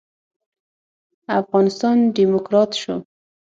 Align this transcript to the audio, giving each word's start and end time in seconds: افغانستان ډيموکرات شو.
افغانستان 1.39 1.95
ډيموکرات 2.15 2.71
شو. 2.81 2.95